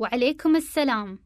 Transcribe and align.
وعليكم 0.00 0.56
السلام. 0.56 1.20